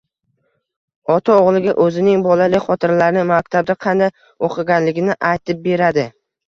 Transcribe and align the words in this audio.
Ota 1.15 1.35
o‘g‘liga 1.41 1.75
o‘zining 1.85 2.25
bolalik 2.29 2.67
xotiralarini, 2.71 3.29
maktabda 3.35 3.79
qanday 3.87 4.13
o‘qiganligini 4.51 5.23
aytib 5.35 5.67
beradi. 5.71 6.13